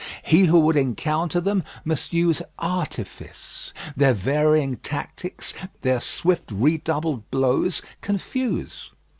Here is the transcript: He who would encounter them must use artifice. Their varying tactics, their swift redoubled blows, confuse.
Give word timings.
He 0.23 0.45
who 0.45 0.57
would 0.61 0.77
encounter 0.77 1.39
them 1.39 1.63
must 1.85 2.11
use 2.11 2.41
artifice. 2.57 3.71
Their 3.95 4.15
varying 4.15 4.77
tactics, 4.77 5.53
their 5.83 5.99
swift 5.99 6.49
redoubled 6.51 7.29
blows, 7.29 7.83
confuse. 8.01 8.89